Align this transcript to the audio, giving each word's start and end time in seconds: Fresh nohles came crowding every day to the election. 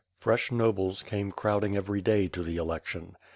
Fresh 0.19 0.49
nohles 0.49 1.05
came 1.05 1.31
crowding 1.31 1.77
every 1.77 2.01
day 2.01 2.27
to 2.27 2.41
the 2.41 2.57
election. 2.57 3.15